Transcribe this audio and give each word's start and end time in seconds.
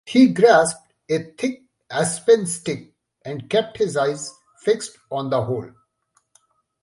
He 0.03 0.29
grasped 0.33 0.93
a 1.11 1.19
thick 1.33 1.61
aspen 1.91 2.47
stick 2.47 2.95
and 3.23 3.47
kept 3.47 3.77
his 3.77 3.95
eyes 3.95 4.33
fixed 4.59 4.97
on 5.11 5.29
the 5.29 5.43
hole. 5.43 5.69